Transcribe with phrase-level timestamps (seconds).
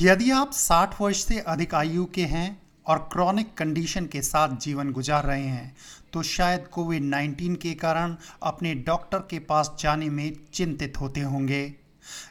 [0.00, 4.90] यदि आप 60 वर्ष से अधिक आयु के हैं और क्रॉनिक कंडीशन के साथ जीवन
[4.92, 5.76] गुजार रहे हैं
[6.12, 11.74] तो शायद कोविड 19 के कारण अपने डॉक्टर के पास जाने में चिंतित होते होंगे।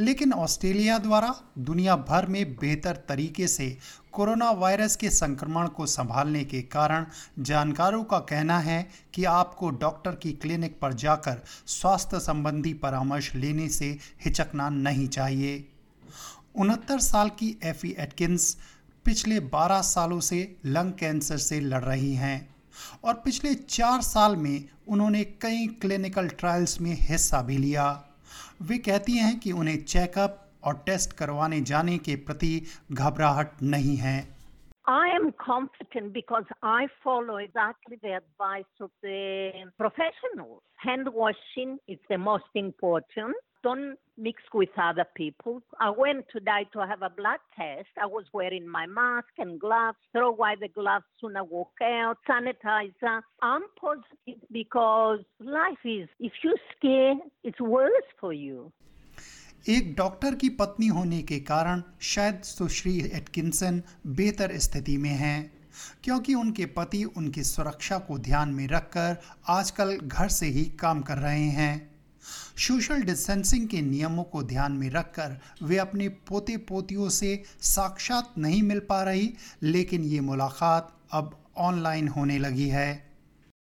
[0.00, 3.76] लेकिन ऑस्ट्रेलिया द्वारा दुनिया भर में बेहतर तरीके से
[4.12, 7.06] कोरोना वायरस के संक्रमण को संभालने के कारण
[7.38, 13.68] जानकारों का कहना है कि आपको डॉक्टर की क्लिनिक पर जाकर स्वास्थ्य संबंधी परामर्श लेने
[13.68, 15.68] से हिचकना नहीं चाहिए।
[16.62, 18.54] उनहत्तर साल की एफी एटकिंस
[19.06, 22.38] पिछले 12 सालों से लंग कैंसर से लड़ रही हैं
[23.04, 27.86] और पिछले चार साल में उन्होंने कई क्लिनिकल ट्रायल्स में हिस्सा भी लिया
[28.62, 32.54] वे कहती हैं कि उन्हें चेकअप और टेस्ट करवाने जाने के प्रति
[32.92, 34.16] घबराहट नहीं है
[34.88, 40.60] I am confident because I follow exactly the advice of the professionals.
[40.78, 43.34] Hand washing is the most important.
[43.66, 45.54] Don't mix with other people.
[45.80, 47.92] I went today to have a blood test.
[48.06, 49.98] I was wearing my mask and gloves.
[50.12, 52.16] Throw away the gloves soon I walk out.
[52.28, 53.16] Sanitizer.
[53.42, 58.72] I'm positive because life is, if you scare, it's worse for you.
[59.68, 63.82] एक doctor की पत्नी होने के कारण शायद सुश्री Atkinson
[64.20, 65.38] बेहतर स्थिति में हैं
[66.04, 69.16] क्योंकि उनके पति उनकी सुरक्षा को ध्यान में रखकर
[69.56, 71.95] आजकल घर से ही काम कर रहे हैं
[72.66, 77.34] सोशल डिस्टेंसिंग के नियमों को ध्यान में रखकर वे अपने पोते पोतियों से
[77.72, 79.32] साक्षात नहीं मिल पा रही
[79.62, 81.36] लेकिन ये मुलाकात अब
[81.68, 82.88] ऑनलाइन होने लगी है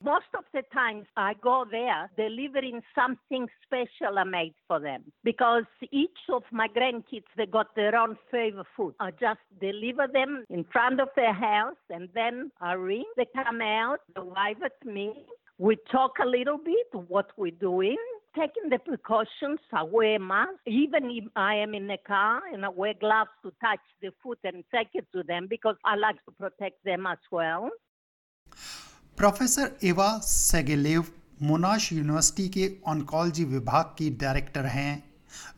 [0.00, 5.68] Most of the times I go there delivering something special I made for them because
[5.92, 8.96] each of my grandkids they got their own favorite food.
[8.98, 13.04] I just deliver them in front of their house and then I ring.
[13.16, 15.06] They come out, they wave at me.
[15.58, 18.02] We talk a little bit what we're doing
[18.34, 19.60] taking the precautions.
[19.72, 23.52] I wear mask, even if I am in a car, and I wear gloves to
[23.60, 27.18] touch the food and take it to them because I like to protect them as
[27.30, 27.70] well.
[29.18, 31.04] Professor Eva Segelov
[31.48, 34.92] Monash university के oncology विभाग की director हैं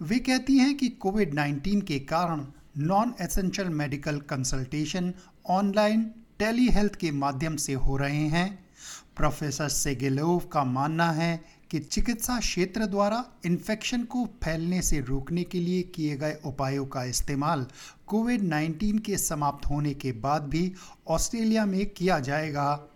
[0.03, 2.45] वे कहती हैं कि Covid 19 के कारण
[2.91, 5.13] non essential medical consultation
[5.59, 6.03] online
[6.77, 8.47] telehealth के माध्यम से हो रहे हैं
[9.17, 15.61] प्रोफेसर सेगेलोव का मानना है कि चिकित्सा क्षेत्र द्वारा इन्फेक्शन को फैलने से रोकने के
[15.61, 17.67] लिए किए गए उपायों का इस्तेमाल
[18.07, 20.73] कोविड 19 के समाप्त होने के बाद भी
[21.09, 22.89] ऑस्ट्रेलिया में किया जाएगा।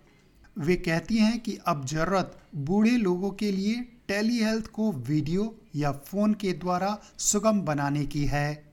[0.58, 3.74] वे कहती हैं कि अब ज़रूरत बूढ़े लोगों के लिए
[4.08, 8.67] टेली हेल्थ को वीडियो या फ़ोन के द्वारा सुगम बनाने की है।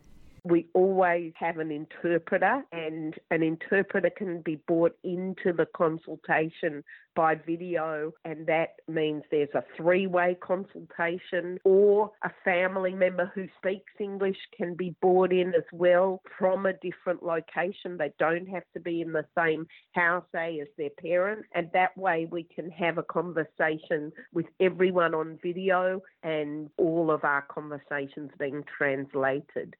[0.45, 6.83] We always have an interpreter, and an interpreter can be brought into the consultation
[7.15, 13.47] by video, and that means there's a three way consultation, or a family member who
[13.57, 17.97] speaks English can be brought in as well from a different location.
[17.97, 21.97] They don't have to be in the same house, say, as their parents, and that
[21.97, 28.29] way we can have a conversation with everyone on video and all of our conversations
[28.37, 29.75] being translated.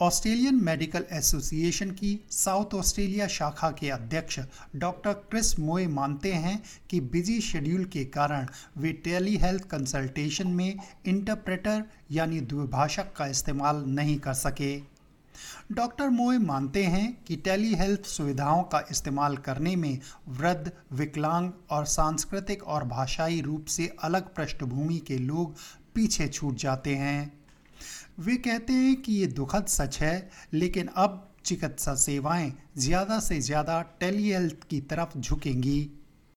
[0.00, 4.38] Australian Medical Association की South Australia शाखा के अध्यक्ष
[4.76, 8.46] doctor Chris मोए मानते हैं कि busy schedule के कारण
[8.78, 14.76] वे टेली हेल्थ कंसल्टेशन में इंटरप्रेटर यानी द्विभाषक का इस्तेमाल नहीं कर सके।
[15.72, 21.84] डॉक्टर मोए मानते हैं कि टेली हेल्थ सुविधाओं का इस्तेमाल करने में वृद्ध, विकलांग और
[21.86, 25.54] सांस्कृतिक और भाषाई रूप से अलग पृष्ठभूमि के लोग
[25.94, 27.39] पीछे छूट जाते हैं।
[28.20, 33.80] वे कहते हैं कि ये दुखद सच है, लेकिन अब चिकित्सा सेवाएँ ज़्यादा से ज़्यादा
[34.00, 35.80] टेली हेल्थ की तरफ़ झुकेंगी।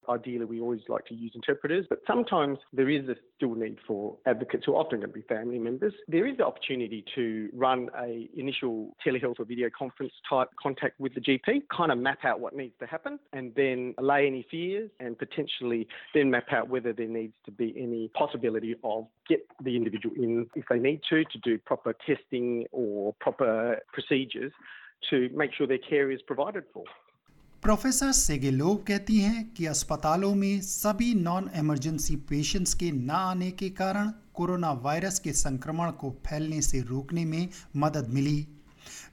[0.08, 4.16] Ideally, we always like to use interpreters, but sometimes there is a still need for
[4.26, 5.92] advocates who are often going to be family members.
[6.08, 11.14] There is the opportunity to run a initial telehealth or video conference type contact with
[11.14, 14.90] the GP, kind of map out what needs to happen, and then allay any fears,
[15.00, 19.76] and potentially then map out whether there needs to be any possibility of get the
[19.76, 24.52] individual in if they need to to do proper testing or proper procedures
[25.10, 26.84] to make sure their care is provided for.
[27.64, 33.68] Professor Segelov कहती हैं कि अस्पतालों में सभी non emergency patients के न आने के
[33.78, 37.48] कारण कोरोना वायरस के संक्रमण को फैलने से रोकने में
[37.84, 38.36] मदद मिली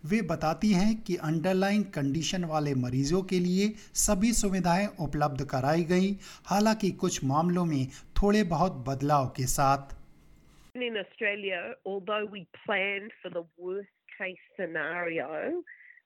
[0.06, 3.69] वे बताती हैं कि अंडरलाइन कंडीशन वाले मरीजों के लिए
[4.01, 6.12] सभी सुविधाएँ उपलब्ध कराई गई
[6.45, 7.88] हालाँकि कुछ मामलों में
[8.21, 9.95] थोड़े बहुत बदलाव के साथ
[10.75, 15.33] In Australia, although we planned for the worst case scenario,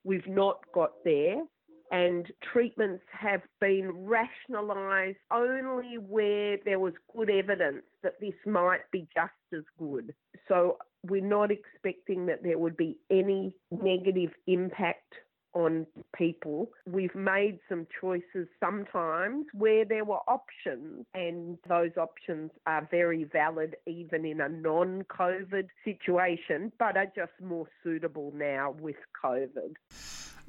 [0.06, 1.44] we've not got there.
[1.91, 9.07] And treatments have been rationalised only where there was good evidence that this might be
[9.15, 10.13] just as good.
[10.47, 15.13] So We're not expecting that there would be any negative impact
[15.56, 16.69] on people.
[16.86, 23.75] We've made some choices sometimes where there were options, and those options are very valid
[23.88, 29.74] even in a non COVID situation, but are just more suitable now with COVID.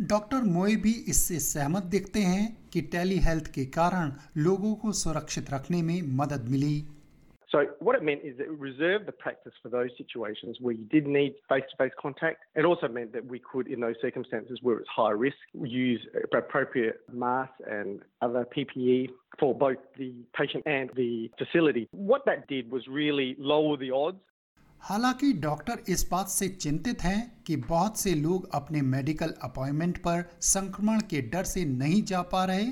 [0.01, 5.51] Doctor Moy भी इससे सहमत दिखते हैं कि tele health के कारण लोगों को सुरक्षित
[5.51, 6.75] रखने में मदद मिली
[7.57, 11.07] So what it meant is it reserved the practice for those situations where you did
[11.07, 12.45] need face-to-face contact.
[12.55, 16.07] It also meant that we could, in those circumstances where it's high risk, use
[16.37, 19.09] appropriate masks and other PPE
[19.39, 21.89] for both the patient and the facility.
[21.93, 24.21] What that did was really lower the odds
[24.83, 30.25] हालाँकि doctor इस बात से चिंतित हैं कि बहुत से लोग अपने मेडिकल अपॉइंटमेंट पर
[30.41, 32.67] संक्रमण के डर से नहीं जा पा रहे।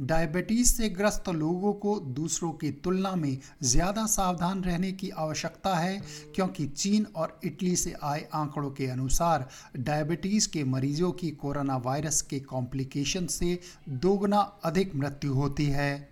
[0.00, 6.00] डायबिटीज़ से ग्रस्त लोगों को दूसरों की तुलना में ज़्यादा सावधान रहने की आवश्यकता है,
[6.34, 12.22] क्योंकि चीन और इटली से आए आंकड़ों के अनुसार डायबिटीज़ के मरीजों की कोरोना वायरस
[12.22, 16.11] के कॉम्प्लिकेशन से दोगुना अधिक मृत्यु होती है।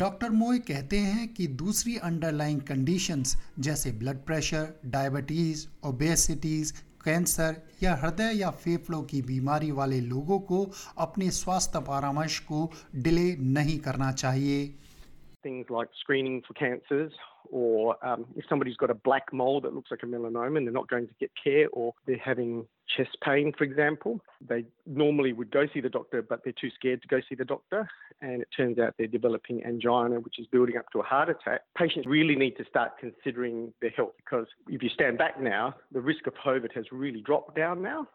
[0.00, 3.36] डॉक्टर मोए कहते हैं कि दूसरी अंडरलाइंग कंडीशंस
[3.66, 6.72] जैसे blood pressure diabetes obesities
[7.04, 10.64] cancer या हृदय या फेफड़ों की बीमारी वाले लोगों को
[11.06, 14.64] अपने स्वास्थ्य परामर्श को डिले नहीं करना चाहिए
[15.44, 17.14] things like screening for cancers
[17.50, 20.76] or um, if somebody's got a black mole that looks like a melanoma and they're
[20.76, 22.52] not going to get care or they're having
[22.95, 27.01] chest pain, for example, they normally would go see the doctor, but they're too scared
[27.01, 27.87] to go see the doctor.
[28.21, 31.61] And it turns out they're developing angina, which is building up to a heart attack.
[31.77, 36.01] Patients really need to start considering their health because if you stand back now, the
[36.01, 38.07] risk of COVID has really dropped down now.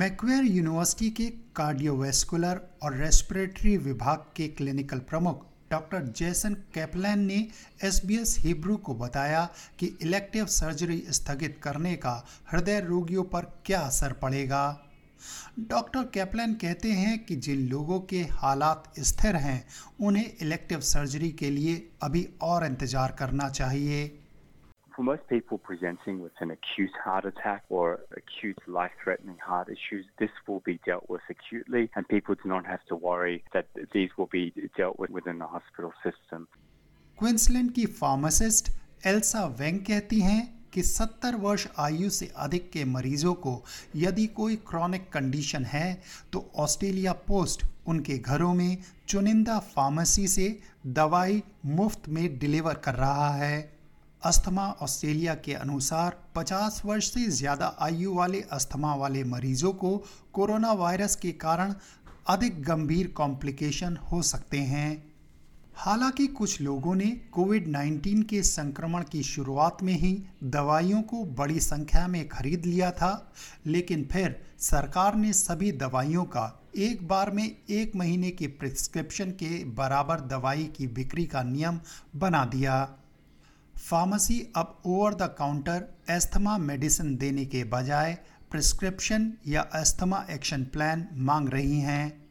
[0.00, 1.24] Macquarie university के
[1.58, 5.40] cardiovascular और respiratory विभाग के clinical प्रमुख
[5.71, 7.47] doctor Jason Kaplan ने
[7.83, 9.47] S B S Hebrew को बताया
[9.79, 14.65] कि elective surgery स्थगित करने का हृदय रोगियों पर क्या असर पड़ेगा।
[15.59, 19.65] डॉक्टर कैपलैन कहते हैं कि जिन लोगों के हालात स्थिर हैं,
[19.99, 24.07] उन्हें इलेक्टिव सर्जरी के लिए अभी और इंतज़ार करना चाहिए।
[24.97, 30.07] For most people presenting with an acute heart attack or acute life threatening heart issues,
[30.17, 34.09] this will be dealt with acutely, and people do not have to worry that these
[34.17, 36.47] will be dealt with within the hospital system.
[37.17, 38.71] Queensland की pharmacist
[39.07, 40.41] Elsa Weng कहती हैं
[40.73, 43.55] कि 70 वर्ष आयु से अधिक के मरीजों को
[43.95, 45.87] यदि कोई क्रॉनिक कंडीशन है
[46.33, 48.77] तो ऑस्ट्रेलिया पोस्ट उनके घरों में
[49.07, 50.49] चुनिंदा फार्मेसी से
[51.01, 51.41] दवाई
[51.79, 53.76] मुफ़्त में डिलीवर कर रहा है
[54.23, 59.97] अस्थमा ऑस्ट्रेलिया के अनुसार 50 वर्ष से ज़्यादा आयु वाले अस्थमा वाले मरीजों को
[60.33, 61.73] कोरोना वायरस के कारण
[62.27, 65.05] अधिक गंभीर कॉम्प्लिकेशन हो सकते हैं।
[65.75, 70.11] हालाँकि कुछ लोगों ने कोविड 19 के संक्रमण की शुरुआत में ही
[70.43, 73.31] दवाइयों को बड़ी संख्या में खरीद लिया था,
[73.65, 79.63] लेकिन फिर सरकार ने सभी दवाइयों का एक बार में एक महीने के प्रिस्क्रिप्शन के
[79.65, 81.79] बराबर दवाई की बिक्री का नियम
[82.15, 82.87] बना दिया।
[83.77, 88.17] फार्मेसी अब over the counter asthma medicine देने के बजाय
[88.51, 92.26] प्रिस्क्रिप्शन या एस्थमा एक्शन प्लान मांग रही हैं।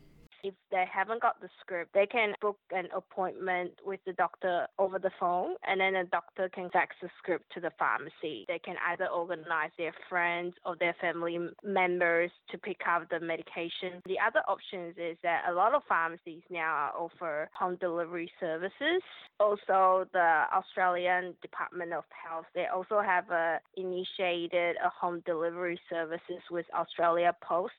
[0.46, 4.98] If they haven't got the script, they can book an appointment with the doctor over
[4.98, 8.44] the phone, and then the doctor can fax the script to the pharmacy.
[8.48, 14.02] They can either organize their friends or their family members to pick up the medication.
[14.06, 19.02] The other options is that a lot of pharmacies now offer home delivery services.
[19.40, 26.42] Also, the Australian Department of Health they also have uh, initiated a home delivery services
[26.50, 27.74] with Australia Post.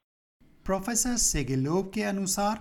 [0.68, 2.60] Professor Segelov के अनुसार,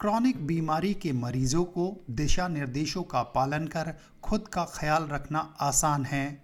[0.00, 6.04] chronic बीमारी के मरीजों को दिशा निर्देशों का पालन कर खुद का ख्याल रखना आसान
[6.04, 6.42] है।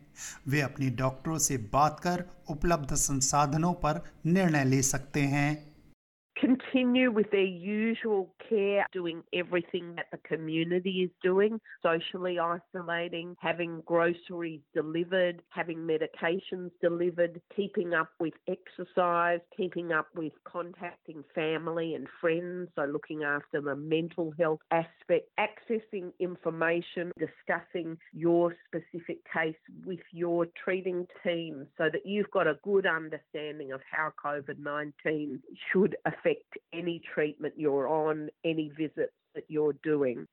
[0.49, 5.74] वे अपने डॉक्टरों से बात कर उपलब्ध संसाधनों पर निर्णय ले सकते हैं।
[6.75, 13.81] Continue with their usual care, doing everything that the community is doing, socially isolating, having
[13.87, 22.09] groceries delivered, having medications delivered, keeping up with exercise, keeping up with contacting family and
[22.21, 29.55] friends, so looking after the mental health aspect, accessing information, discussing your specific case
[29.85, 35.41] with your treating team so that you've got a good understanding of how COVID 19
[35.73, 40.27] should affect any treatment you're on, any visits that you're doing.